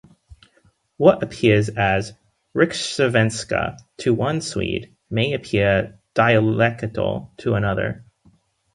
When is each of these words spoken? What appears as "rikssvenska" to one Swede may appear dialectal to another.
What 0.97 1.21
appears 1.21 1.69
as 1.69 2.13
"rikssvenska" 2.55 3.77
to 3.97 4.15
one 4.15 4.41
Swede 4.41 4.95
may 5.11 5.33
appear 5.33 5.99
dialectal 6.15 7.37
to 7.37 7.53
another. 7.53 8.03